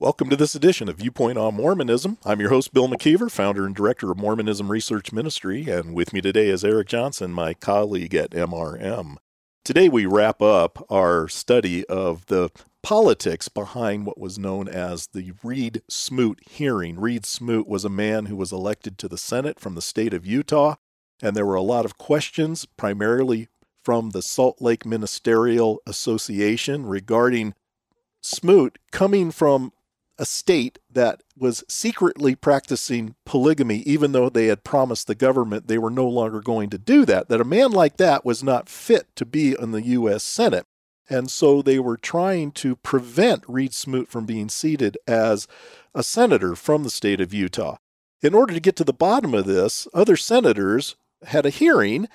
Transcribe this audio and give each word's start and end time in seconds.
Welcome 0.00 0.30
to 0.30 0.36
this 0.36 0.54
edition 0.54 0.88
of 0.88 0.98
Viewpoint 0.98 1.38
on 1.38 1.56
Mormonism. 1.56 2.18
I'm 2.24 2.38
your 2.38 2.50
host, 2.50 2.72
Bill 2.72 2.86
McKeever, 2.86 3.28
founder 3.28 3.66
and 3.66 3.74
director 3.74 4.12
of 4.12 4.18
Mormonism 4.18 4.70
Research 4.70 5.12
Ministry, 5.12 5.68
and 5.68 5.92
with 5.92 6.12
me 6.12 6.20
today 6.20 6.50
is 6.50 6.64
Eric 6.64 6.86
Johnson, 6.86 7.32
my 7.32 7.52
colleague 7.52 8.14
at 8.14 8.30
MRM. 8.30 9.16
Today 9.64 9.88
we 9.88 10.06
wrap 10.06 10.40
up 10.40 10.86
our 10.88 11.26
study 11.26 11.84
of 11.86 12.26
the 12.26 12.50
politics 12.80 13.48
behind 13.48 14.06
what 14.06 14.20
was 14.20 14.38
known 14.38 14.68
as 14.68 15.08
the 15.08 15.32
Reed 15.42 15.82
Smoot 15.90 16.42
hearing. 16.48 17.00
Reed 17.00 17.26
Smoot 17.26 17.66
was 17.66 17.84
a 17.84 17.90
man 17.90 18.26
who 18.26 18.36
was 18.36 18.52
elected 18.52 18.98
to 18.98 19.08
the 19.08 19.18
Senate 19.18 19.58
from 19.58 19.74
the 19.74 19.82
state 19.82 20.14
of 20.14 20.24
Utah, 20.24 20.76
and 21.20 21.34
there 21.34 21.44
were 21.44 21.56
a 21.56 21.60
lot 21.60 21.84
of 21.84 21.98
questions, 21.98 22.66
primarily 22.66 23.48
from 23.82 24.10
the 24.10 24.22
Salt 24.22 24.62
Lake 24.62 24.86
Ministerial 24.86 25.82
Association, 25.88 26.86
regarding 26.86 27.52
Smoot 28.20 28.78
coming 28.92 29.32
from 29.32 29.72
a 30.18 30.26
state 30.26 30.78
that 30.90 31.22
was 31.36 31.62
secretly 31.68 32.34
practicing 32.34 33.14
polygamy, 33.24 33.78
even 33.78 34.12
though 34.12 34.28
they 34.28 34.46
had 34.46 34.64
promised 34.64 35.06
the 35.06 35.14
government 35.14 35.68
they 35.68 35.78
were 35.78 35.90
no 35.90 36.08
longer 36.08 36.40
going 36.40 36.70
to 36.70 36.78
do 36.78 37.04
that, 37.04 37.28
that 37.28 37.40
a 37.40 37.44
man 37.44 37.70
like 37.70 37.96
that 37.98 38.24
was 38.24 38.42
not 38.42 38.68
fit 38.68 39.06
to 39.16 39.24
be 39.24 39.54
in 39.58 39.70
the 39.70 39.82
U.S. 39.82 40.24
Senate. 40.24 40.66
And 41.08 41.30
so 41.30 41.62
they 41.62 41.78
were 41.78 41.96
trying 41.96 42.52
to 42.52 42.76
prevent 42.76 43.44
Reed 43.48 43.72
Smoot 43.72 44.08
from 44.08 44.26
being 44.26 44.48
seated 44.48 44.98
as 45.06 45.46
a 45.94 46.02
senator 46.02 46.54
from 46.54 46.82
the 46.82 46.90
state 46.90 47.20
of 47.20 47.32
Utah. 47.32 47.76
In 48.20 48.34
order 48.34 48.52
to 48.52 48.60
get 48.60 48.76
to 48.76 48.84
the 48.84 48.92
bottom 48.92 49.32
of 49.32 49.46
this, 49.46 49.86
other 49.94 50.16
senators 50.16 50.96
had 51.24 51.46
a 51.46 51.50
hearing 51.50 52.08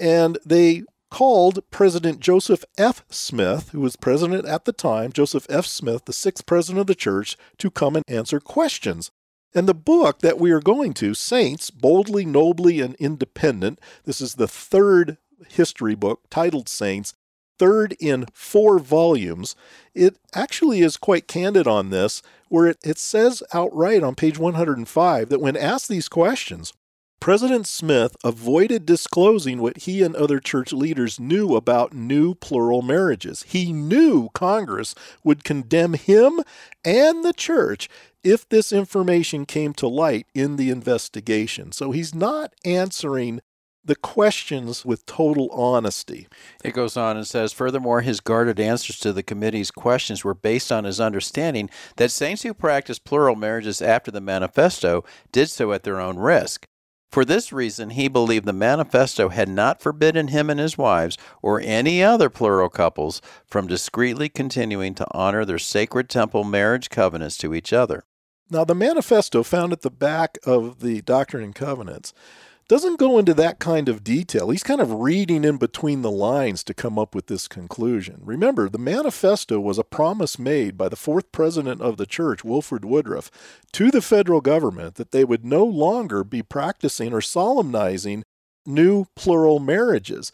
and 0.00 0.38
they 0.44 0.82
called 1.10 1.58
President 1.70 2.20
Joseph 2.20 2.64
F. 2.78 3.04
Smith, 3.10 3.70
who 3.70 3.80
was 3.80 3.96
president 3.96 4.46
at 4.46 4.64
the 4.64 4.72
time, 4.72 5.12
Joseph 5.12 5.46
F. 5.50 5.66
Smith, 5.66 6.04
the 6.04 6.12
sixth 6.12 6.46
president 6.46 6.80
of 6.80 6.86
the 6.86 6.94
church, 6.94 7.36
to 7.58 7.70
come 7.70 7.96
and 7.96 8.04
answer 8.08 8.40
questions. 8.40 9.10
And 9.54 9.68
the 9.68 9.74
book 9.74 10.20
that 10.20 10.38
we 10.38 10.52
are 10.52 10.60
going 10.60 10.94
to, 10.94 11.14
Saints, 11.14 11.70
Boldly, 11.70 12.24
Nobly, 12.24 12.80
and 12.80 12.94
Independent, 12.96 13.80
this 14.04 14.20
is 14.20 14.34
the 14.36 14.48
third 14.48 15.18
history 15.48 15.94
book 15.94 16.22
titled 16.30 16.68
Saints, 16.68 17.14
third 17.58 17.96
in 17.98 18.26
four 18.32 18.78
volumes. 18.78 19.56
It 19.94 20.18
actually 20.34 20.80
is 20.80 20.96
quite 20.96 21.26
candid 21.26 21.66
on 21.66 21.90
this, 21.90 22.22
where 22.48 22.66
it, 22.66 22.78
it 22.84 22.98
says 22.98 23.42
outright 23.52 24.02
on 24.02 24.14
page 24.14 24.38
105 24.38 25.28
that 25.28 25.40
when 25.40 25.56
asked 25.56 25.88
these 25.88 26.08
questions, 26.08 26.72
President 27.20 27.66
Smith 27.66 28.16
avoided 28.24 28.86
disclosing 28.86 29.60
what 29.60 29.78
he 29.78 30.02
and 30.02 30.16
other 30.16 30.40
church 30.40 30.72
leaders 30.72 31.20
knew 31.20 31.54
about 31.54 31.92
new 31.92 32.34
plural 32.34 32.80
marriages. 32.80 33.44
He 33.46 33.74
knew 33.74 34.30
Congress 34.32 34.94
would 35.22 35.44
condemn 35.44 35.92
him 35.92 36.40
and 36.82 37.22
the 37.22 37.34
church 37.34 37.90
if 38.24 38.48
this 38.48 38.72
information 38.72 39.44
came 39.44 39.74
to 39.74 39.86
light 39.86 40.28
in 40.34 40.56
the 40.56 40.70
investigation. 40.70 41.72
So 41.72 41.90
he's 41.90 42.14
not 42.14 42.54
answering 42.64 43.40
the 43.84 43.96
questions 43.96 44.84
with 44.84 45.04
total 45.04 45.50
honesty. 45.50 46.26
It 46.64 46.72
goes 46.72 46.96
on 46.96 47.16
and 47.16 47.26
says, 47.26 47.52
furthermore, 47.52 48.00
his 48.00 48.20
guarded 48.20 48.58
answers 48.58 48.98
to 49.00 49.12
the 49.12 49.22
committee's 49.22 49.70
questions 49.70 50.24
were 50.24 50.34
based 50.34 50.72
on 50.72 50.84
his 50.84 51.00
understanding 51.00 51.68
that 51.96 52.10
saints 52.10 52.42
who 52.42 52.54
practiced 52.54 53.04
plural 53.04 53.36
marriages 53.36 53.82
after 53.82 54.10
the 54.10 54.20
manifesto 54.20 55.04
did 55.32 55.50
so 55.50 55.72
at 55.72 55.82
their 55.82 56.00
own 56.00 56.18
risk. 56.18 56.66
For 57.10 57.24
this 57.24 57.52
reason, 57.52 57.90
he 57.90 58.06
believed 58.06 58.44
the 58.44 58.52
manifesto 58.52 59.30
had 59.30 59.48
not 59.48 59.80
forbidden 59.80 60.28
him 60.28 60.48
and 60.48 60.60
his 60.60 60.78
wives, 60.78 61.18
or 61.42 61.60
any 61.60 62.04
other 62.04 62.30
plural 62.30 62.68
couples, 62.68 63.20
from 63.46 63.66
discreetly 63.66 64.28
continuing 64.28 64.94
to 64.94 65.06
honor 65.10 65.44
their 65.44 65.58
sacred 65.58 66.08
temple 66.08 66.44
marriage 66.44 66.88
covenants 66.88 67.36
to 67.38 67.52
each 67.52 67.72
other. 67.72 68.04
Now, 68.48 68.64
the 68.64 68.74
manifesto 68.74 69.42
found 69.42 69.72
at 69.72 69.82
the 69.82 69.90
back 69.90 70.38
of 70.44 70.80
the 70.80 71.02
Doctrine 71.02 71.42
and 71.42 71.54
Covenants 71.54 72.12
doesn't 72.70 73.00
go 73.00 73.18
into 73.18 73.34
that 73.34 73.58
kind 73.58 73.88
of 73.88 74.04
detail. 74.04 74.50
He's 74.50 74.62
kind 74.62 74.80
of 74.80 75.00
reading 75.00 75.42
in 75.42 75.56
between 75.56 76.02
the 76.02 76.10
lines 76.10 76.62
to 76.62 76.72
come 76.72 77.00
up 77.00 77.16
with 77.16 77.26
this 77.26 77.48
conclusion. 77.48 78.20
Remember, 78.22 78.68
the 78.68 78.78
manifesto 78.78 79.58
was 79.58 79.76
a 79.76 79.82
promise 79.82 80.38
made 80.38 80.78
by 80.78 80.88
the 80.88 80.94
fourth 80.94 81.32
president 81.32 81.80
of 81.80 81.96
the 81.96 82.06
church, 82.06 82.44
Wilford 82.44 82.84
Woodruff, 82.84 83.28
to 83.72 83.90
the 83.90 84.00
federal 84.00 84.40
government 84.40 84.94
that 84.94 85.10
they 85.10 85.24
would 85.24 85.44
no 85.44 85.64
longer 85.64 86.22
be 86.22 86.42
practicing 86.44 87.12
or 87.12 87.20
solemnizing 87.20 88.22
new 88.64 89.06
plural 89.16 89.58
marriages. 89.58 90.30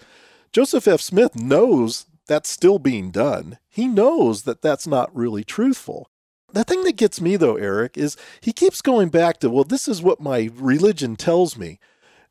Joseph 0.52 0.86
F. 0.86 1.00
Smith 1.00 1.36
knows 1.36 2.04
that's 2.26 2.50
still 2.50 2.78
being 2.78 3.10
done. 3.10 3.56
He 3.70 3.88
knows 3.88 4.42
that 4.42 4.60
that's 4.60 4.86
not 4.86 5.16
really 5.16 5.42
truthful. 5.42 6.10
The 6.52 6.64
thing 6.64 6.84
that 6.84 6.96
gets 6.96 7.18
me, 7.18 7.36
though, 7.36 7.56
Eric, 7.56 7.96
is 7.96 8.14
he 8.42 8.52
keeps 8.52 8.82
going 8.82 9.08
back 9.08 9.40
to, 9.40 9.48
well, 9.48 9.64
this 9.64 9.88
is 9.88 10.02
what 10.02 10.20
my 10.20 10.50
religion 10.54 11.16
tells 11.16 11.56
me. 11.56 11.78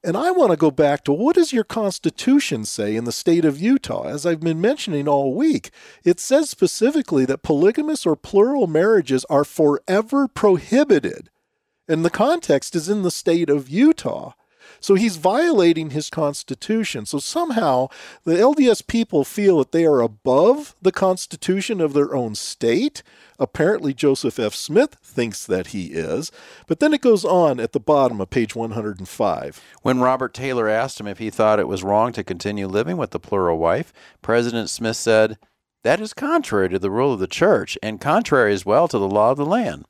And 0.06 0.16
I 0.16 0.30
want 0.30 0.52
to 0.52 0.56
go 0.56 0.70
back 0.70 1.04
to 1.06 1.12
what 1.12 1.36
does 1.36 1.52
your 1.52 1.64
Constitution 1.64 2.64
say 2.64 2.96
in 2.96 3.06
the 3.06 3.12
state 3.12 3.44
of 3.44 3.60
Utah? 3.60 4.04
As 4.04 4.24
I've 4.24 4.40
been 4.40 4.62
mentioning 4.62 5.08
all 5.08 5.34
week, 5.34 5.72
it 6.04 6.20
says 6.20 6.48
specifically 6.48 7.26
that 7.26 7.42
polygamous 7.42 8.06
or 8.06 8.16
plural 8.16 8.68
marriages 8.68 9.26
are 9.32 9.44
forever 9.44 10.28
prohibited. 10.28 11.32
And 11.88 12.06
the 12.06 12.12
context 12.12 12.76
is 12.76 12.88
in 12.88 13.02
the 13.02 13.10
state 13.10 13.50
of 13.50 13.68
Utah. 13.68 14.34
So 14.80 14.96
he's 14.96 15.18
violating 15.18 15.92
his 15.92 16.10
constitution. 16.10 17.06
So 17.06 17.20
somehow 17.20 17.88
the 18.24 18.36
LDS 18.36 18.86
people 18.86 19.24
feel 19.24 19.60
that 19.60 19.72
they 19.72 19.86
are 19.86 20.02
above 20.02 20.76
the 20.82 20.92
constitution 20.92 21.82
of 21.82 21.94
their 21.94 22.16
own 22.16 22.36
state. 22.36 23.04
Apparently, 23.40 23.94
Joseph 23.94 24.40
F. 24.40 24.54
Smith 24.54 24.96
thinks 25.04 25.46
that 25.46 25.68
he 25.68 25.88
is. 25.88 26.32
But 26.68 26.80
then 26.80 26.94
it 26.94 27.02
goes 27.02 27.26
on 27.26 27.60
at 27.60 27.74
the 27.74 27.80
bottom 27.80 28.22
of 28.22 28.30
page 28.30 28.56
105. 28.56 29.62
When 29.82 30.00
Robert 30.00 30.34
Tayler 30.34 30.72
asked 30.72 31.00
him 31.00 31.08
if 31.08 31.20
he 31.20 31.30
thought 31.30 31.60
it 31.60 31.68
was 31.68 31.84
wrong 31.84 32.12
to 32.14 32.24
continue 32.24 32.68
living 32.68 32.98
with 32.98 33.12
the 33.12 33.20
plural 33.20 33.58
wife, 33.58 33.92
President 34.22 34.70
Smith 34.70 34.98
said, 34.98 35.38
That 35.84 36.00
is 36.00 36.14
contrary 36.14 36.70
to 36.70 36.80
the 36.80 36.92
rule 36.92 37.14
of 37.14 37.20
the 37.20 37.28
church, 37.28 37.78
and 37.84 38.00
contrary 38.00 38.54
as 38.54 38.66
well 38.66 38.88
to 38.88 38.98
the 38.98 39.08
law 39.08 39.32
of 39.32 39.38
the 39.38 39.46
land. 39.46 39.86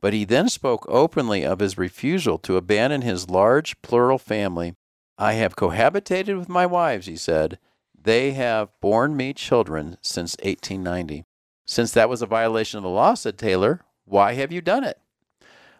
But 0.00 0.12
he 0.12 0.24
then 0.24 0.48
spoke 0.48 0.86
openly 0.88 1.44
of 1.44 1.58
his 1.58 1.76
refusal 1.76 2.38
to 2.38 2.56
abandon 2.56 3.02
his 3.02 3.28
large 3.28 3.80
plural 3.82 4.18
family. 4.18 4.74
I 5.18 5.34
have 5.34 5.56
cohabitated 5.56 6.38
with 6.38 6.48
my 6.48 6.64
wives, 6.64 7.06
he 7.06 7.16
said. 7.16 7.58
They 8.02 8.32
have 8.32 8.70
borne 8.80 9.16
me 9.16 9.34
children 9.34 9.98
since 10.00 10.36
1890. 10.42 11.24
Since 11.66 11.92
that 11.92 12.08
was 12.08 12.22
a 12.22 12.26
violation 12.26 12.78
of 12.78 12.82
the 12.82 12.88
law, 12.88 13.14
said 13.14 13.36
Tayler, 13.36 13.80
why 14.06 14.32
have 14.34 14.50
you 14.50 14.60
done 14.60 14.84
it? 14.84 14.98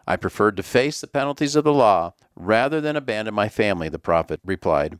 I 0.05 0.15
preferred 0.15 0.57
to 0.57 0.63
face 0.63 1.01
the 1.01 1.07
penalties 1.07 1.55
of 1.55 1.63
the 1.63 1.73
law 1.73 2.13
rather 2.35 2.79
than 2.79 2.95
abandon 2.95 3.33
my 3.33 3.49
family, 3.49 3.89
the 3.89 3.99
prophet 3.99 4.39
replied 4.45 4.99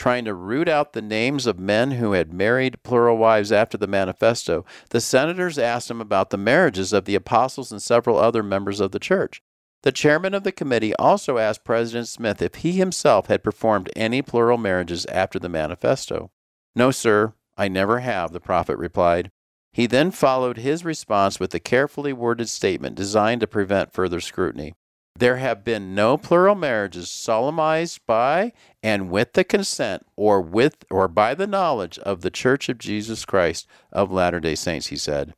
trying 0.00 0.24
to 0.24 0.32
root 0.32 0.66
out 0.66 0.94
the 0.94 1.02
names 1.02 1.46
of 1.46 1.60
men 1.60 1.90
who 1.90 2.12
had 2.12 2.32
married 2.32 2.82
plural 2.82 3.18
wives 3.18 3.52
after 3.52 3.76
the 3.76 3.86
manifesto, 3.86 4.64
the 4.88 5.00
senators 5.00 5.58
asked 5.58 5.90
him 5.90 6.00
about 6.00 6.30
the 6.30 6.38
marriages 6.38 6.94
of 6.94 7.04
the 7.04 7.14
apostles 7.14 7.70
and 7.70 7.82
several 7.82 8.16
other 8.16 8.42
members 8.42 8.80
of 8.80 8.92
the 8.92 8.98
church. 8.98 9.42
The 9.82 9.92
chairman 9.92 10.32
of 10.32 10.42
the 10.42 10.52
committee 10.52 10.96
also 10.96 11.36
asked 11.36 11.64
President 11.64 12.08
Smith 12.08 12.40
if 12.40 12.56
he 12.56 12.72
himself 12.72 13.26
had 13.26 13.44
performed 13.44 13.90
any 13.94 14.22
plural 14.22 14.56
marriages 14.56 15.04
after 15.06 15.38
the 15.38 15.50
manifesto. 15.50 16.30
No, 16.74 16.90
sir, 16.90 17.34
I 17.58 17.68
never 17.68 17.98
have, 17.98 18.32
the 18.32 18.40
prophet 18.40 18.78
replied. 18.78 19.30
He 19.70 19.86
then 19.86 20.12
followed 20.12 20.56
his 20.56 20.82
response 20.82 21.38
with 21.38 21.54
a 21.54 21.60
carefully 21.60 22.14
worded 22.14 22.48
statement 22.48 22.96
designed 22.96 23.42
to 23.42 23.46
prevent 23.46 23.92
further 23.92 24.20
scrutiny. 24.20 24.72
There 25.16 25.36
have 25.36 25.64
been 25.64 25.94
no 25.94 26.16
plural 26.16 26.54
marriages 26.54 27.10
solemnized 27.10 28.00
by 28.06 28.52
and 28.82 29.10
with 29.10 29.34
the 29.34 29.44
consent 29.44 30.06
or 30.16 30.40
with 30.40 30.84
or 30.90 31.08
by 31.08 31.34
the 31.34 31.46
knowledge 31.46 31.98
of 31.98 32.22
the 32.22 32.30
Church 32.30 32.68
of 32.68 32.78
Jesus 32.78 33.24
Christ 33.24 33.66
of 33.92 34.10
Latter-day 34.10 34.54
Saints, 34.54 34.86
he 34.86 34.96
said. 34.96 35.34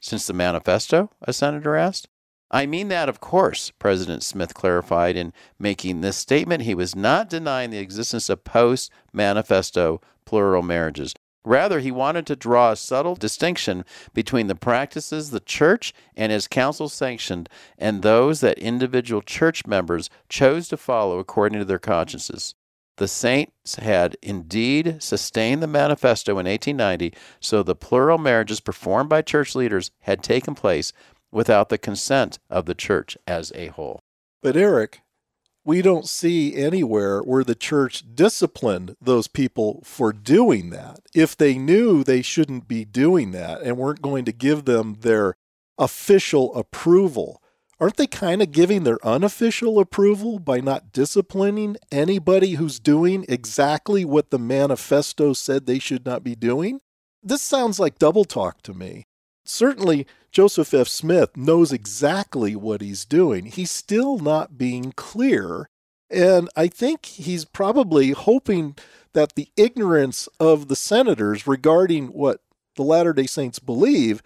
Since 0.00 0.26
the 0.26 0.32
manifesto? 0.32 1.10
a 1.22 1.32
senator 1.32 1.76
asked. 1.76 2.08
I 2.50 2.66
mean 2.66 2.88
that, 2.88 3.08
of 3.08 3.20
course, 3.20 3.70
President 3.78 4.24
Smith 4.24 4.54
clarified 4.54 5.16
in 5.16 5.32
making 5.58 6.00
this 6.00 6.16
statement. 6.16 6.64
He 6.64 6.74
was 6.74 6.96
not 6.96 7.28
denying 7.28 7.70
the 7.70 7.78
existence 7.78 8.28
of 8.28 8.42
post 8.42 8.90
manifesto 9.12 10.00
plural 10.24 10.62
marriages. 10.62 11.14
Rather, 11.44 11.80
he 11.80 11.90
wanted 11.90 12.26
to 12.26 12.36
draw 12.36 12.70
a 12.70 12.76
subtle 12.76 13.14
distinction 13.14 13.84
between 14.12 14.46
the 14.46 14.54
practices 14.54 15.30
the 15.30 15.40
church 15.40 15.94
and 16.14 16.30
his 16.30 16.46
council 16.46 16.88
sanctioned 16.88 17.48
and 17.78 18.02
those 18.02 18.40
that 18.40 18.58
individual 18.58 19.22
church 19.22 19.66
members 19.66 20.10
chose 20.28 20.68
to 20.68 20.76
follow 20.76 21.18
according 21.18 21.58
to 21.58 21.64
their 21.64 21.78
consciences. 21.78 22.54
The 22.98 23.08
saints 23.08 23.76
had 23.76 24.18
indeed 24.20 25.02
sustained 25.02 25.62
the 25.62 25.66
manifesto 25.66 26.32
in 26.32 26.46
1890, 26.46 27.14
so 27.40 27.62
the 27.62 27.74
plural 27.74 28.18
marriages 28.18 28.60
performed 28.60 29.08
by 29.08 29.22
church 29.22 29.54
leaders 29.54 29.90
had 30.00 30.22
taken 30.22 30.54
place 30.54 30.92
without 31.32 31.70
the 31.70 31.78
consent 31.78 32.38
of 32.50 32.66
the 32.66 32.74
church 32.74 33.16
as 33.26 33.52
a 33.54 33.68
whole. 33.68 34.00
But, 34.42 34.56
Eric, 34.56 35.00
we 35.64 35.82
don't 35.82 36.08
see 36.08 36.56
anywhere 36.56 37.20
where 37.20 37.44
the 37.44 37.54
church 37.54 38.04
disciplined 38.14 38.96
those 39.00 39.28
people 39.28 39.82
for 39.84 40.12
doing 40.12 40.70
that. 40.70 41.00
If 41.14 41.36
they 41.36 41.58
knew 41.58 42.02
they 42.02 42.22
shouldn't 42.22 42.66
be 42.66 42.84
doing 42.84 43.32
that 43.32 43.60
and 43.62 43.76
weren't 43.76 44.02
going 44.02 44.24
to 44.24 44.32
give 44.32 44.64
them 44.64 44.98
their 45.00 45.36
official 45.78 46.54
approval, 46.54 47.42
aren't 47.78 47.96
they 47.96 48.06
kind 48.06 48.40
of 48.42 48.52
giving 48.52 48.84
their 48.84 49.04
unofficial 49.06 49.78
approval 49.78 50.38
by 50.38 50.60
not 50.60 50.92
disciplining 50.92 51.76
anybody 51.92 52.52
who's 52.52 52.80
doing 52.80 53.24
exactly 53.28 54.04
what 54.04 54.30
the 54.30 54.38
manifesto 54.38 55.32
said 55.32 55.66
they 55.66 55.78
should 55.78 56.06
not 56.06 56.24
be 56.24 56.34
doing? 56.34 56.80
This 57.22 57.42
sounds 57.42 57.78
like 57.78 57.98
double 57.98 58.24
talk 58.24 58.62
to 58.62 58.72
me. 58.72 59.06
Certainly, 59.50 60.06
Joseph 60.30 60.72
F. 60.72 60.86
Smith 60.86 61.36
knows 61.36 61.72
exactly 61.72 62.54
what 62.54 62.80
he's 62.80 63.04
doing. 63.04 63.46
He's 63.46 63.70
still 63.70 64.18
not 64.18 64.56
being 64.56 64.92
clear. 64.92 65.68
And 66.08 66.48
I 66.56 66.68
think 66.68 67.04
he's 67.04 67.44
probably 67.44 68.10
hoping 68.10 68.76
that 69.12 69.34
the 69.34 69.48
ignorance 69.56 70.28
of 70.38 70.68
the 70.68 70.76
senators 70.76 71.46
regarding 71.46 72.08
what 72.08 72.42
the 72.76 72.84
Latter 72.84 73.12
day 73.12 73.26
Saints 73.26 73.58
believe 73.58 74.22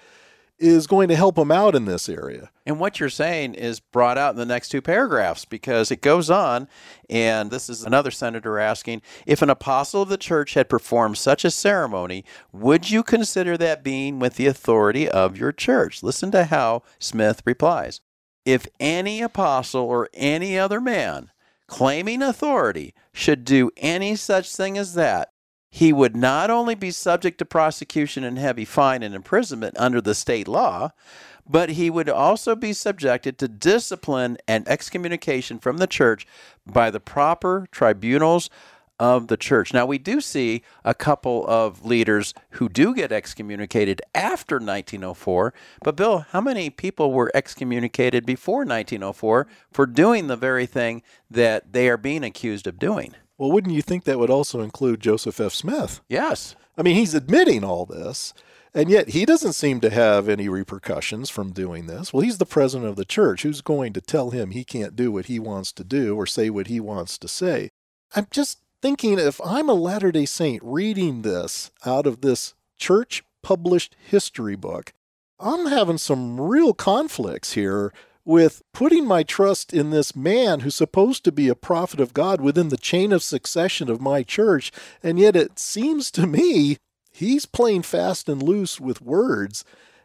is 0.59 0.87
going 0.87 1.09
to 1.09 1.17
help 1.17 1.37
him 1.37 1.51
out 1.51 1.75
in 1.75 1.85
this 1.85 2.09
area. 2.09 2.51
And 2.65 2.79
what 2.79 3.01
you're 3.01 3.09
saying 3.09 3.55
is 3.55 3.81
brought 3.81 4.17
out 4.17 4.35
in 4.35 4.37
the 4.37 4.47
next 4.47 4.69
two 4.69 4.81
paragraphs 4.81 5.45
because 5.45 5.91
it 5.91 6.01
goes 6.01 6.31
on, 6.31 6.69
and 7.11 7.51
this 7.51 7.69
is 7.69 7.83
another 7.83 8.11
senator 8.11 8.59
asking 8.59 9.03
if 9.27 9.43
an 9.43 9.51
apostle 9.51 10.03
of 10.03 10.09
the 10.09 10.17
church 10.17 10.55
had 10.55 10.69
performed 10.69 11.19
such 11.19 11.45
a 11.45 11.51
ceremony, 11.51 12.25
would 12.53 12.91
you 12.91 13.03
consider 13.03 13.57
that 13.57 13.85
being 13.85 14.19
with 14.19 14.37
the 14.37 14.47
authority 14.47 15.09
of 15.09 15.37
your 15.37 15.53
church? 15.53 16.03
Listen 16.03 16.31
to 16.31 16.45
how 16.45 16.83
Smith 16.99 17.43
replies 17.45 18.01
If 18.45 18.67
any 18.79 19.23
apostle 19.23 19.83
or 19.83 20.09
any 20.15 20.59
other 20.59 20.81
man 20.81 21.31
claiming 21.67 22.23
authority 22.23 22.95
should 23.13 23.45
do 23.45 23.71
any 23.77 24.15
such 24.15 24.55
thing 24.55 24.79
as 24.79 24.95
that, 24.95 25.34
he 25.75 25.93
would 25.93 26.15
not 26.15 26.51
only 26.51 26.77
be 26.77 26.93
subject 26.93 27.37
to 27.37 27.45
prosecution 27.45 28.23
and 28.23 28.39
heavy 28.39 28.65
fine 28.65 29.03
and 29.03 29.13
imprisonment 29.13 29.75
under 29.77 30.01
the 30.01 30.15
state 30.15 30.47
law, 30.47 30.93
but 31.51 31.71
he 31.71 31.91
would 31.91 32.09
also 32.09 32.55
be 32.55 32.73
subjected 32.73 33.37
to 33.37 33.49
discipline 33.49 34.39
and 34.47 34.69
excommunication 34.69 35.59
from 35.59 35.79
the 35.79 35.89
church 35.89 36.29
by 36.65 36.93
the 36.93 37.01
proper 37.01 37.67
tribunals 37.73 38.49
of 39.01 39.27
the 39.27 39.37
church. 39.37 39.75
Now, 39.75 39.85
we 39.85 39.99
do 39.99 40.21
see 40.21 40.63
a 40.85 40.95
couple 40.95 41.45
of 41.49 41.85
leaders 41.85 42.35
who 42.51 42.69
do 42.69 42.95
get 42.95 43.11
excommunicated 43.11 44.01
after 44.15 44.59
1904, 44.59 45.53
but 45.83 45.97
Bill, 45.97 46.21
how 46.31 46.41
many 46.41 46.71
people 46.71 47.13
were 47.13 47.33
excommunicated 47.35 48.25
before 48.25 48.59
1904 48.59 49.49
for 49.73 49.87
doing 49.87 50.29
the 50.29 50.37
very 50.37 50.67
thing 50.67 51.03
that 51.29 51.73
they 51.73 51.89
are 51.89 51.97
being 51.97 52.23
accused 52.23 52.69
of 52.69 52.79
doing? 52.79 53.17
Well, 53.39 53.51
wouldn't 53.51 53.75
you 53.75 53.83
think 53.83 54.05
that 54.05 54.19
would 54.19 54.31
also 54.31 54.61
include 54.61 55.01
Joseph 55.01 55.41
F. 55.41 55.53
Smith? 55.53 56.01
Yes. 56.09 56.55
I 56.77 56.83
mean, 56.83 56.97
he's 56.97 57.15
admitting 57.15 57.65
all 57.65 57.85
this, 57.85 58.33
and 58.73 58.89
yet 58.89 59.11
he 59.11 59.25
doesn't 59.25 59.55
seem 59.55 59.81
to 59.81 59.91
have 59.91 60.29
any 60.29 60.49
repercussions 60.49 61.31
from 61.31 61.53
doing 61.53 61.87
this. 61.87 62.13
Well, 62.13 62.23
he's 62.23 62.39
the 62.39 62.47
president 62.47 62.89
of 62.89 62.97
the 62.97 63.05
church. 63.05 63.43
Who's 63.43 63.61
going 63.61 63.93
to 63.95 64.01
tell 64.01 64.31
him 64.31 64.51
he 64.51 64.65
can't 64.65 64.97
do 64.97 65.11
what 65.11 65.27
he 65.27 65.39
wants 65.39 65.73
to 65.73 65.85
do 65.85 66.17
or 66.17 66.27
say 66.27 66.51
what 66.51 66.69
he 66.69 66.81
wants 66.81 67.19
to 67.19 67.29
say? 67.29 67.71
I'm 68.15 68.27
just 68.31 68.61
thinking 68.81 69.19
if 69.19 69.41
I'm 69.45 69.69
a 69.69 69.75
Latter 69.75 70.13
day 70.13 70.27
Saint 70.27 70.63
reading 70.65 71.23
this 71.23 71.71
out 71.87 72.07
of 72.07 72.21
this 72.21 72.55
church 72.77 73.25
published 73.43 73.97
history 73.99 74.57
book, 74.57 74.93
I'm 75.41 75.67
having 75.67 75.99
some 75.99 76.41
real 76.41 76.73
conflicts 76.73 77.53
here 77.53 77.93
with 78.25 78.63
putting 78.73 79.07
my 79.07 79.23
trust 79.23 79.73
in 79.73 79.91
this 79.91 80.17
man 80.17 80.61
who's 80.61 80.75
supposed 80.75 81.25
to 81.25 81.33
be 81.33 81.49
a 81.49 81.55
prophet 81.55 82.01
of 82.01 82.15
God 82.15 82.41
within 82.41 82.69
the 82.69 82.77
chain 82.77 83.13
of 83.13 83.23
succession 83.23 83.91
of 83.91 84.01
my 84.01 84.23
church, 84.23 84.73
and 85.03 85.19
yet 85.19 85.37
it 85.37 85.59
seems 85.59 86.11
to 86.13 86.27
me 86.27 86.79
he's 87.13 87.47
playing 87.47 87.83
fast 87.83 88.29
and 88.29 88.43
loose 88.43 88.81
with 88.81 89.01
words. 89.01 89.65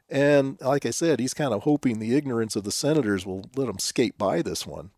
And 0.09 0.59
like 0.61 0.85
I 0.85 0.91
said, 0.91 1.19
he's 1.19 1.33
kind 1.33 1.53
of 1.53 1.63
hoping 1.63 1.99
the 1.99 2.15
ignorance 2.15 2.55
of 2.55 2.63
the 2.63 2.71
senators 2.71 3.25
will 3.25 3.49
let 3.55 3.69
him 3.69 3.79
skate 3.79 4.17
by 4.17 4.41
this 4.41 4.65
one. 4.65 4.91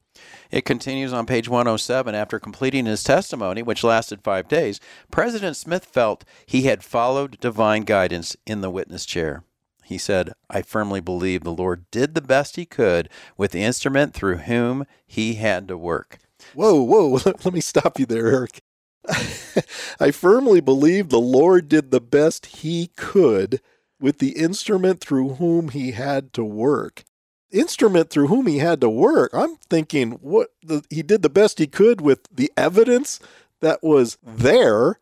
It 0.52 0.66
continues 0.66 1.14
on 1.14 1.26
page 1.26 1.48
107. 1.48 2.14
After 2.14 2.40
completing 2.40 2.86
his 2.86 3.04
testimony, 3.04 3.64
which 3.64 3.84
lasted 3.84 4.22
five 4.22 4.48
days, 4.48 4.80
President 5.10 5.56
Smith 5.56 5.86
felt 5.86 6.26
he 6.46 6.64
had 6.64 6.84
followed 6.84 7.40
divine 7.40 7.84
guidance 7.84 8.36
in 8.46 8.62
the 8.62 8.70
witness 8.70 9.06
chair. 9.06 9.44
He 9.92 9.98
said, 9.98 10.32
I 10.50 10.62
firmly 10.62 11.02
believe 11.02 11.44
the 11.44 11.52
Lord 11.52 11.84
did 11.92 12.16
the 12.16 12.22
best 12.22 12.56
he 12.56 12.66
could 12.66 13.10
with 13.36 13.52
the 13.52 13.62
instrument 13.62 14.14
through 14.14 14.38
whom 14.38 14.86
he 15.06 15.34
had 15.34 15.68
to 15.68 15.78
work. 15.78 16.20
Whoa, 16.54 16.82
whoa, 16.82 17.20
let 17.26 17.52
me 17.52 17.60
stop 17.60 18.00
you 18.00 18.06
there, 18.06 18.28
Eric. 18.28 18.62
I 20.00 20.12
firmly 20.12 20.62
believe 20.62 21.10
the 21.10 21.20
Lord 21.20 21.68
did 21.68 21.92
the 21.92 22.00
best 22.00 22.46
he 22.46 22.88
could 22.96 23.60
with 24.00 24.20
the 24.20 24.38
instrument 24.38 25.02
through 25.02 25.34
whom 25.34 25.68
he 25.68 25.92
had 25.92 26.32
to 26.36 26.44
work. 26.46 27.04
Instrument 27.52 28.10
through 28.10 28.28
whom 28.28 28.48
he 28.48 28.60
had 28.60 28.80
to 28.80 28.90
work. 28.90 29.32
I'm 29.34 29.58
thinking 29.70 30.12
what 30.22 30.54
the, 30.64 30.86
he 30.90 31.02
did 31.02 31.22
the 31.22 31.30
best 31.30 31.60
he 31.60 31.68
could 31.68 32.00
with 32.00 32.30
the 32.34 32.50
evidence 32.56 33.20
that 33.60 33.84
was 33.84 34.18
there 34.24 35.00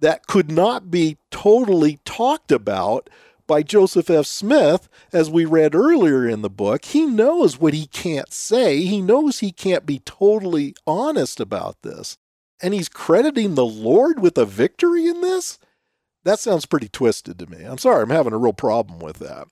that 0.00 0.26
could 0.26 0.50
not 0.50 0.90
be 0.90 1.16
totally 1.30 2.00
talked 2.04 2.52
about 2.52 3.08
by 3.46 3.62
Joseph 3.62 4.10
F. 4.10 4.26
Smith, 4.26 4.88
as 5.12 5.30
we 5.30 5.44
read 5.44 5.74
earlier 5.74 6.28
in 6.28 6.42
the 6.42 6.50
book, 6.50 6.84
he 6.86 7.06
knows 7.06 7.58
what 7.58 7.74
he 7.74 7.86
can't 7.86 8.32
say. 8.32 8.82
He 8.82 9.00
knows 9.00 9.38
he 9.38 9.52
can't 9.52 9.86
be 9.86 10.00
totally 10.00 10.74
honest 10.86 11.40
about 11.40 11.82
this. 11.82 12.18
And 12.62 12.74
he's 12.74 12.88
crediting 12.88 13.54
the 13.54 13.66
Lord 13.66 14.20
with 14.20 14.38
a 14.38 14.44
victory 14.44 15.06
in 15.06 15.20
this? 15.20 15.58
That 16.24 16.40
sounds 16.40 16.66
pretty 16.66 16.88
twisted 16.88 17.38
to 17.38 17.46
me. 17.46 17.64
I'm 17.64 17.78
sorry, 17.78 18.02
I'm 18.02 18.10
having 18.10 18.32
a 18.32 18.38
real 18.38 18.52
problem 18.52 18.98
with 18.98 19.18
that. 19.18 19.46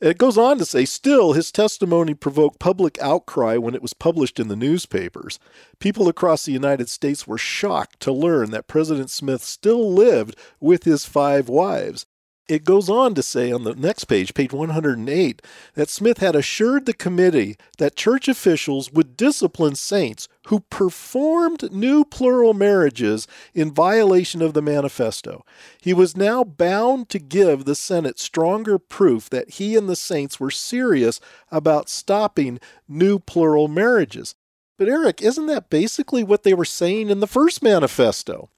It 0.00 0.18
goes 0.18 0.38
on 0.38 0.58
to 0.58 0.64
say, 0.64 0.84
still, 0.84 1.32
his 1.32 1.50
testimony 1.50 2.14
provoked 2.14 2.60
public 2.60 3.00
outcry 3.00 3.56
when 3.56 3.74
it 3.74 3.82
was 3.82 3.94
published 3.94 4.38
in 4.38 4.46
the 4.46 4.54
newspapers. 4.54 5.40
People 5.80 6.06
across 6.06 6.44
the 6.44 6.52
United 6.52 6.88
States 6.88 7.26
were 7.26 7.38
shocked 7.38 7.98
to 8.00 8.12
learn 8.12 8.52
that 8.52 8.68
President 8.68 9.10
Smith 9.10 9.42
still 9.42 9.92
lived 9.92 10.36
with 10.60 10.84
his 10.84 11.04
five 11.04 11.48
wives 11.48 12.06
it 12.48 12.64
goes 12.64 12.88
on 12.88 13.14
to 13.14 13.22
say 13.22 13.52
on 13.52 13.64
the 13.64 13.74
next 13.74 14.04
page, 14.04 14.32
page 14.32 14.52
108, 14.52 15.42
that 15.74 15.90
Smith 15.90 16.18
had 16.18 16.34
assured 16.34 16.86
the 16.86 16.94
committee 16.94 17.56
that 17.76 17.94
church 17.94 18.26
officials 18.26 18.90
would 18.90 19.16
discipline 19.16 19.74
saints 19.74 20.28
who 20.46 20.60
performed 20.70 21.70
new 21.70 22.04
plural 22.04 22.54
marriages 22.54 23.26
in 23.54 23.70
violation 23.70 24.40
of 24.40 24.54
the 24.54 24.62
manifesto. 24.62 25.44
He 25.80 25.92
was 25.92 26.16
now 26.16 26.42
bound 26.42 27.10
to 27.10 27.18
give 27.18 27.66
the 27.66 27.74
Senate 27.74 28.18
stronger 28.18 28.78
proof 28.78 29.28
that 29.28 29.50
he 29.50 29.76
and 29.76 29.88
the 29.88 29.96
saints 29.96 30.40
were 30.40 30.50
serious 30.50 31.20
about 31.52 31.90
stopping 31.90 32.58
new 32.88 33.18
plural 33.18 33.68
marriages. 33.68 34.34
But, 34.78 34.88
Eric, 34.88 35.20
isn't 35.20 35.46
that 35.46 35.68
basically 35.68 36.24
what 36.24 36.44
they 36.44 36.54
were 36.54 36.64
saying 36.64 37.10
in 37.10 37.20
the 37.20 37.26
first 37.26 37.62
manifesto? 37.62 38.48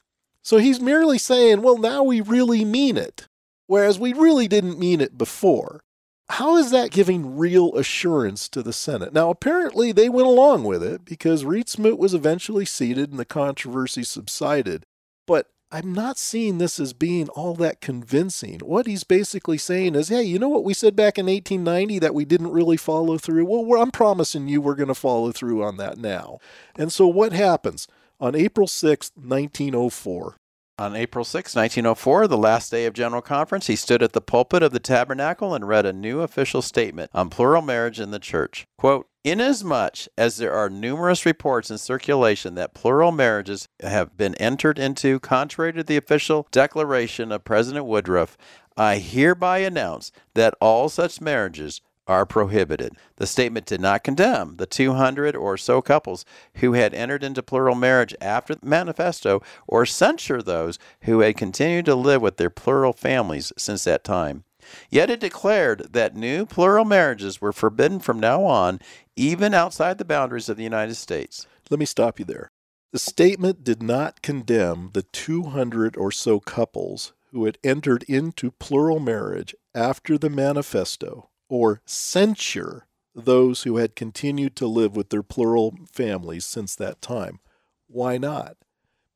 So 0.42 0.58
he's 0.58 0.80
merely 0.80 1.18
saying, 1.18 1.62
well, 1.62 1.76
now 1.76 2.02
we 2.04 2.20
really 2.20 2.64
mean 2.64 2.96
it 2.96 3.26
whereas 3.70 4.00
we 4.00 4.12
really 4.12 4.48
didn't 4.48 4.80
mean 4.80 5.00
it 5.00 5.16
before. 5.16 5.80
How 6.28 6.56
is 6.56 6.72
that 6.72 6.90
giving 6.90 7.38
real 7.38 7.76
assurance 7.76 8.48
to 8.48 8.64
the 8.64 8.72
Senate? 8.72 9.12
Now, 9.12 9.30
apparently 9.30 9.92
they 9.92 10.08
went 10.08 10.26
along 10.26 10.64
with 10.64 10.82
it 10.82 11.04
because 11.04 11.44
Reed 11.44 11.68
Smoot 11.68 11.96
was 11.96 12.12
eventually 12.12 12.64
seated 12.64 13.10
and 13.10 13.18
the 13.20 13.24
controversy 13.24 14.02
subsided. 14.02 14.82
But 15.24 15.46
I'm 15.70 15.92
not 15.92 16.18
seeing 16.18 16.58
this 16.58 16.80
as 16.80 16.92
being 16.92 17.28
all 17.28 17.54
that 17.54 17.80
convincing. 17.80 18.58
What 18.58 18.88
he's 18.88 19.04
basically 19.04 19.58
saying 19.58 19.94
is, 19.94 20.08
hey, 20.08 20.24
you 20.24 20.40
know 20.40 20.48
what 20.48 20.64
we 20.64 20.74
said 20.74 20.96
back 20.96 21.16
in 21.16 21.26
1890 21.26 22.00
that 22.00 22.14
we 22.14 22.24
didn't 22.24 22.50
really 22.50 22.76
follow 22.76 23.18
through? 23.18 23.44
Well, 23.44 23.80
I'm 23.80 23.92
promising 23.92 24.48
you 24.48 24.60
we're 24.60 24.74
going 24.74 24.88
to 24.88 24.94
follow 24.94 25.30
through 25.30 25.62
on 25.62 25.76
that 25.76 25.96
now. 25.96 26.40
And 26.74 26.92
so 26.92 27.06
what 27.06 27.32
happens? 27.32 27.86
On 28.18 28.34
April 28.34 28.66
6, 28.66 29.12
1904, 29.14 30.39
on 30.80 30.96
April 30.96 31.26
6, 31.26 31.54
1904, 31.54 32.26
the 32.26 32.38
last 32.38 32.70
day 32.70 32.86
of 32.86 32.94
General 32.94 33.20
Conference, 33.20 33.66
he 33.66 33.76
stood 33.76 34.02
at 34.02 34.14
the 34.14 34.20
pulpit 34.22 34.62
of 34.62 34.72
the 34.72 34.80
tabernacle 34.80 35.54
and 35.54 35.68
read 35.68 35.84
a 35.84 35.92
new 35.92 36.22
official 36.22 36.62
statement 36.62 37.10
on 37.12 37.28
plural 37.28 37.60
marriage 37.60 38.00
in 38.00 38.12
the 38.12 38.18
church. 38.18 38.66
Quote, 38.78 39.06
Inasmuch 39.22 40.08
as 40.16 40.38
there 40.38 40.54
are 40.54 40.70
numerous 40.70 41.26
reports 41.26 41.70
in 41.70 41.76
circulation 41.76 42.54
that 42.54 42.72
plural 42.72 43.12
marriages 43.12 43.68
have 43.82 44.16
been 44.16 44.34
entered 44.36 44.78
into 44.78 45.20
contrary 45.20 45.74
to 45.74 45.84
the 45.84 45.98
official 45.98 46.48
declaration 46.50 47.30
of 47.30 47.44
President 47.44 47.84
Woodruff, 47.84 48.38
I 48.74 48.96
hereby 48.96 49.58
announce 49.58 50.10
that 50.32 50.54
all 50.62 50.88
such 50.88 51.20
marriages 51.20 51.82
are 52.10 52.26
prohibited. 52.26 52.96
The 53.16 53.26
statement 53.26 53.66
did 53.66 53.80
not 53.80 54.02
condemn 54.02 54.56
the 54.56 54.66
200 54.66 55.36
or 55.36 55.56
so 55.56 55.80
couples 55.80 56.24
who 56.56 56.72
had 56.72 56.92
entered 56.92 57.22
into 57.22 57.40
plural 57.40 57.76
marriage 57.76 58.16
after 58.20 58.56
the 58.56 58.66
manifesto 58.66 59.42
or 59.68 59.86
censure 59.86 60.42
those 60.42 60.76
who 61.02 61.20
had 61.20 61.36
continued 61.36 61.84
to 61.84 61.94
live 61.94 62.20
with 62.20 62.36
their 62.36 62.50
plural 62.50 62.92
families 62.92 63.52
since 63.56 63.84
that 63.84 64.02
time. 64.02 64.42
Yet 64.90 65.08
it 65.08 65.20
declared 65.20 65.92
that 65.92 66.16
new 66.16 66.46
plural 66.46 66.84
marriages 66.84 67.40
were 67.40 67.52
forbidden 67.52 68.00
from 68.00 68.18
now 68.18 68.42
on, 68.42 68.80
even 69.14 69.54
outside 69.54 69.98
the 69.98 70.04
boundaries 70.04 70.48
of 70.48 70.56
the 70.56 70.64
United 70.64 70.96
States. 70.96 71.46
Let 71.70 71.78
me 71.78 71.86
stop 71.86 72.18
you 72.18 72.24
there. 72.24 72.50
The 72.92 72.98
statement 72.98 73.62
did 73.62 73.84
not 73.84 74.20
condemn 74.20 74.90
the 74.94 75.04
200 75.04 75.96
or 75.96 76.10
so 76.10 76.40
couples 76.40 77.12
who 77.30 77.44
had 77.44 77.56
entered 77.62 78.02
into 78.08 78.50
plural 78.50 78.98
marriage 78.98 79.54
after 79.76 80.18
the 80.18 80.28
manifesto 80.28 81.29
or 81.50 81.82
censure 81.84 82.86
those 83.14 83.64
who 83.64 83.76
had 83.76 83.96
continued 83.96 84.56
to 84.56 84.66
live 84.66 84.96
with 84.96 85.10
their 85.10 85.22
plural 85.22 85.76
families 85.92 86.46
since 86.46 86.74
that 86.76 87.02
time. 87.02 87.40
Why 87.88 88.16
not? 88.16 88.56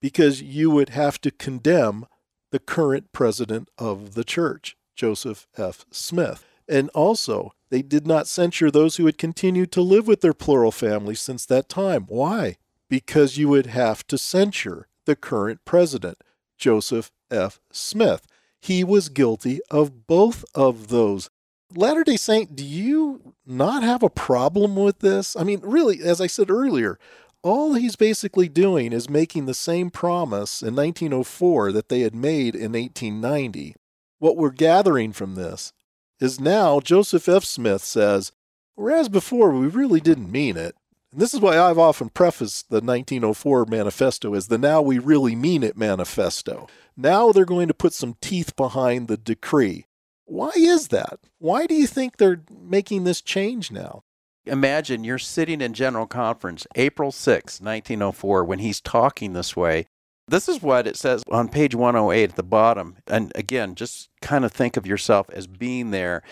Because 0.03 0.43
you 0.43 0.71
would 0.71 0.91
have 0.91 1.21
to 1.23 1.31
condemn 1.31 2.07
the 2.51 2.59
current 2.59 3.13
president 3.13 3.71
of 3.79 4.15
the 4.15 4.25
church, 4.25 4.77
Joseph 4.95 5.47
F. 5.57 5.87
Smith. 5.91 6.45
And 6.69 6.91
also, 6.91 7.53
they 7.71 7.83
did 7.83 8.07
not 8.07 8.27
censure 8.27 8.71
those 8.71 8.97
who 8.97 9.07
had 9.07 9.19
continued 9.19 9.71
to 9.73 9.81
live 9.81 10.07
with 10.07 10.21
their 10.21 10.35
plural 10.35 10.73
families 10.73 11.21
since 11.21 11.47
that 11.47 11.69
time. 11.69 12.07
Why? 12.09 12.57
Because 12.89 13.39
you 13.39 13.49
would 13.49 13.67
have 13.67 14.07
to 14.09 14.19
censure 14.19 14.89
the 15.07 15.17
current 15.17 15.65
president, 15.65 16.19
Joseph 16.59 17.11
F. 17.31 17.61
Smith. 17.71 18.27
He 18.61 18.83
was 18.83 19.09
guilty 19.09 19.61
of 19.71 20.07
both 20.07 20.45
of 20.55 20.89
those. 20.89 21.29
Latter 21.75 22.05
day 22.05 22.17
Saint, 22.17 22.55
do 22.55 22.65
you 22.65 23.35
not 23.47 23.83
have 23.83 24.03
a 24.03 24.11
problem 24.11 24.77
with 24.77 25.01
this? 25.01 25.37
I 25.37 25.45
mean, 25.45 25.61
really, 25.63 26.01
as 26.03 26.21
I 26.21 26.27
said 26.27 26.51
earlier, 26.51 26.99
all 27.43 27.75
he's 27.75 27.97
basically 27.97 28.49
doing 28.49 28.93
is 28.93 29.11
making 29.11 29.47
the 29.47 29.55
same 29.55 29.91
promise 29.91 30.63
in 30.63 30.75
1904 30.75 31.73
that 31.73 31.89
they 31.89 32.01
had 32.01 32.15
made 32.15 32.55
in 32.55 32.73
1890. 32.73 33.75
What 34.19 34.37
we're 34.37 34.51
gathering 34.51 35.13
from 35.13 35.35
this 35.35 35.73
is 36.21 36.41
now 36.41 36.81
Joseph 36.81 37.29
F. 37.29 37.45
Smith 37.45 37.83
says, 37.83 38.33
whereas 38.77 39.09
before 39.09 39.51
we 39.51 39.67
really 39.67 40.01
didn't 40.01 40.33
mean 40.33 40.57
it. 40.57 40.75
And 41.13 41.21
this 41.21 41.35
is 41.35 41.41
why 41.41 41.59
I've 41.59 41.79
often 41.79 42.09
prefaced 42.09 42.71
the 42.71 42.81
1904 42.81 43.67
manifesto 43.67 44.35
as 44.35 44.49
the 44.49 44.59
Now 44.59 44.81
We 44.81 44.99
Really 44.99 45.37
Mean 45.37 45.63
It 45.63 45.77
manifesto. 45.77 46.67
Now 46.97 47.31
they're 47.31 47.45
going 47.45 47.69
to 47.69 47.75
put 47.75 47.93
some 47.93 48.17
teeth 48.21 48.57
behind 48.57 49.09
the 49.09 49.17
decree. 49.17 49.87
Why 50.27 50.53
is 50.57 50.89
that? 50.89 51.21
Why 51.39 51.67
do 51.67 51.75
you 51.75 51.87
think 51.87 52.17
they're 52.17 52.43
making 52.51 53.05
this 53.05 53.21
change 53.21 53.71
now? 53.71 54.03
Imagine 54.47 55.05
you're 55.05 55.19
sitting 55.19 55.61
in 55.61 55.73
General 55.73 56.07
Conference, 56.07 56.67
April 56.75 57.13
6, 57.13 57.61
1904, 57.61 58.45
when 58.45 58.59
he's 58.59 58.81
talking 58.81 59.33
this 59.33 59.57
way. 59.57 59.87
This 60.27 60.49
is 60.49 60.63
what 60.63 60.87
it 60.87 60.97
says 60.97 61.23
on 61.31 61.49
page 61.49 61.75
108 61.75 62.31
at 62.31 62.37
the 62.37 62.43
bottom. 62.43 62.97
And 63.07 63.33
again, 63.35 63.75
just 63.75 64.09
kind 64.23 64.45
of 64.45 64.53
think 64.53 64.77
of 64.77 64.87
yourself 64.87 65.29
as 65.31 65.47
being 65.47 65.91
there. 65.91 66.23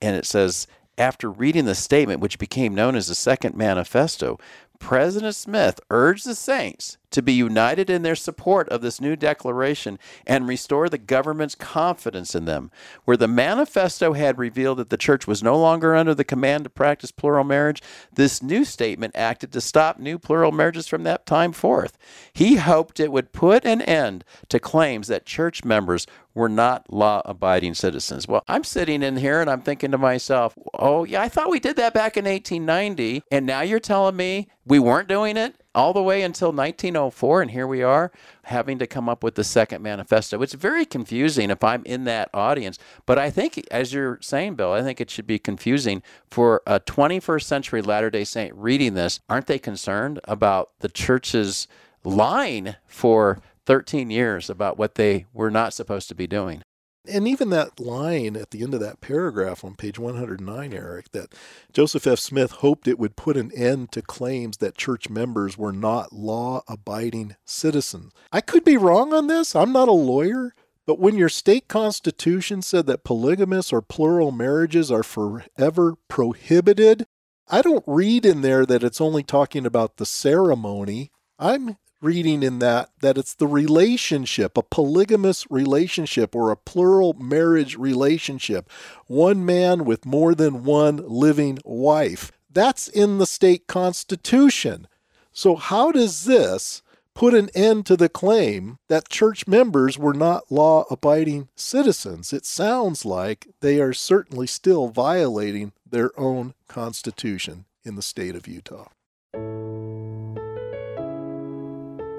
And 0.00 0.16
it 0.16 0.26
says, 0.26 0.66
after 0.98 1.30
reading 1.30 1.64
the 1.64 1.74
statement, 1.74 2.20
which 2.20 2.38
became 2.38 2.74
known 2.74 2.94
as 2.94 3.08
the 3.08 3.14
Second 3.14 3.56
Manifesto, 3.56 4.38
President 4.78 5.34
Smith 5.34 5.80
urged 5.90 6.26
the 6.26 6.34
saints 6.34 6.98
to 7.10 7.22
be 7.22 7.32
united 7.32 7.90
in 7.90 8.02
their 8.02 8.14
support 8.14 8.68
of 8.68 8.80
this 8.80 9.00
new 9.00 9.16
declaration 9.16 9.98
and 10.26 10.48
restore 10.48 10.88
the 10.88 10.98
government's 10.98 11.54
confidence 11.54 12.34
in 12.34 12.44
them. 12.44 12.70
Where 13.04 13.16
the 13.16 13.28
manifesto 13.28 14.12
had 14.12 14.38
revealed 14.38 14.78
that 14.78 14.90
the 14.90 14.96
church 14.96 15.26
was 15.26 15.42
no 15.42 15.58
longer 15.58 15.94
under 15.94 16.14
the 16.14 16.24
command 16.24 16.64
to 16.64 16.70
practice 16.70 17.10
plural 17.10 17.44
marriage, 17.44 17.82
this 18.12 18.42
new 18.42 18.64
statement 18.64 19.16
acted 19.16 19.52
to 19.52 19.60
stop 19.60 19.98
new 19.98 20.18
plural 20.18 20.52
marriages 20.52 20.86
from 20.86 21.02
that 21.04 21.26
time 21.26 21.52
forth. 21.52 21.98
He 22.32 22.56
hoped 22.56 23.00
it 23.00 23.12
would 23.12 23.32
put 23.32 23.64
an 23.64 23.82
end 23.82 24.24
to 24.48 24.58
claims 24.58 25.08
that 25.08 25.26
church 25.26 25.64
members 25.64 26.06
were 26.34 26.48
not 26.48 26.92
law 26.92 27.22
abiding 27.24 27.74
citizens. 27.74 28.28
Well, 28.28 28.44
I'm 28.48 28.64
sitting 28.64 29.02
in 29.02 29.16
here 29.16 29.40
and 29.40 29.50
I'm 29.50 29.62
thinking 29.62 29.90
to 29.90 29.98
myself, 29.98 30.56
oh, 30.74 31.04
yeah, 31.04 31.22
I 31.22 31.28
thought 31.28 31.50
we 31.50 31.60
did 31.60 31.76
that 31.76 31.94
back 31.94 32.16
in 32.16 32.24
1890. 32.24 33.24
And 33.30 33.46
now 33.46 33.62
you're 33.62 33.80
telling 33.80 34.16
me 34.16 34.48
we 34.64 34.78
weren't 34.78 35.08
doing 35.08 35.36
it? 35.36 35.59
All 35.74 35.92
the 35.92 36.02
way 36.02 36.22
until 36.22 36.48
1904, 36.48 37.42
and 37.42 37.50
here 37.50 37.66
we 37.66 37.82
are 37.82 38.10
having 38.44 38.78
to 38.78 38.86
come 38.86 39.08
up 39.08 39.22
with 39.22 39.34
the 39.34 39.44
second 39.44 39.82
manifesto. 39.82 40.42
It's 40.42 40.54
very 40.54 40.84
confusing 40.84 41.50
if 41.50 41.62
I'm 41.62 41.84
in 41.84 42.04
that 42.04 42.28
audience, 42.34 42.78
but 43.06 43.18
I 43.18 43.30
think, 43.30 43.62
as 43.70 43.92
you're 43.92 44.18
saying, 44.20 44.54
Bill, 44.56 44.72
I 44.72 44.82
think 44.82 45.00
it 45.00 45.10
should 45.10 45.26
be 45.26 45.38
confusing 45.38 46.02
for 46.28 46.62
a 46.66 46.80
21st 46.80 47.42
century 47.42 47.82
Latter 47.82 48.10
day 48.10 48.24
Saint 48.24 48.54
reading 48.54 48.94
this. 48.94 49.20
Aren't 49.28 49.46
they 49.46 49.58
concerned 49.58 50.20
about 50.24 50.70
the 50.80 50.88
church's 50.88 51.68
lying 52.04 52.74
for 52.86 53.40
13 53.66 54.10
years 54.10 54.50
about 54.50 54.78
what 54.78 54.96
they 54.96 55.26
were 55.32 55.50
not 55.50 55.72
supposed 55.72 56.08
to 56.08 56.14
be 56.14 56.26
doing? 56.26 56.62
And 57.08 57.26
even 57.26 57.50
that 57.50 57.80
line 57.80 58.36
at 58.36 58.50
the 58.50 58.62
end 58.62 58.74
of 58.74 58.80
that 58.80 59.00
paragraph 59.00 59.64
on 59.64 59.74
page 59.74 59.98
109, 59.98 60.72
Eric, 60.72 61.12
that 61.12 61.34
Joseph 61.72 62.06
F. 62.06 62.18
Smith 62.18 62.52
hoped 62.52 62.86
it 62.86 62.98
would 62.98 63.16
put 63.16 63.38
an 63.38 63.50
end 63.52 63.90
to 63.92 64.02
claims 64.02 64.58
that 64.58 64.76
church 64.76 65.08
members 65.08 65.56
were 65.56 65.72
not 65.72 66.12
law 66.12 66.62
abiding 66.68 67.36
citizens. 67.44 68.12
I 68.30 68.42
could 68.42 68.64
be 68.64 68.76
wrong 68.76 69.14
on 69.14 69.28
this. 69.28 69.56
I'm 69.56 69.72
not 69.72 69.88
a 69.88 69.92
lawyer. 69.92 70.54
But 70.86 70.98
when 70.98 71.16
your 71.16 71.28
state 71.28 71.68
constitution 71.68 72.62
said 72.62 72.86
that 72.86 73.04
polygamous 73.04 73.72
or 73.72 73.80
plural 73.80 74.32
marriages 74.32 74.90
are 74.90 75.02
forever 75.02 75.94
prohibited, 76.08 77.06
I 77.48 77.62
don't 77.62 77.84
read 77.86 78.26
in 78.26 78.42
there 78.42 78.66
that 78.66 78.82
it's 78.82 79.00
only 79.00 79.22
talking 79.22 79.66
about 79.66 79.96
the 79.96 80.06
ceremony. 80.06 81.10
I'm 81.38 81.76
reading 82.00 82.42
in 82.42 82.58
that 82.60 82.90
that 83.00 83.18
it's 83.18 83.34
the 83.34 83.46
relationship, 83.46 84.56
a 84.56 84.62
polygamous 84.62 85.50
relationship 85.50 86.34
or 86.34 86.50
a 86.50 86.56
plural 86.56 87.14
marriage 87.14 87.76
relationship, 87.76 88.70
one 89.06 89.44
man 89.44 89.84
with 89.84 90.06
more 90.06 90.34
than 90.34 90.64
one 90.64 90.96
living 91.06 91.58
wife. 91.64 92.32
That's 92.52 92.88
in 92.88 93.18
the 93.18 93.26
state 93.26 93.66
constitution. 93.66 94.88
So, 95.32 95.56
how 95.56 95.92
does 95.92 96.24
this 96.24 96.82
put 97.14 97.34
an 97.34 97.50
end 97.54 97.86
to 97.86 97.96
the 97.96 98.08
claim 98.08 98.78
that 98.88 99.08
church 99.08 99.46
members 99.46 99.98
were 99.98 100.14
not 100.14 100.50
law 100.50 100.84
abiding 100.90 101.48
citizens? 101.54 102.32
It 102.32 102.44
sounds 102.44 103.04
like 103.04 103.48
they 103.60 103.80
are 103.80 103.92
certainly 103.92 104.46
still 104.46 104.88
violating 104.88 105.72
their 105.88 106.18
own 106.18 106.54
constitution 106.68 107.66
in 107.84 107.94
the 107.94 108.02
state 108.02 108.34
of 108.34 108.48
Utah. 108.48 108.88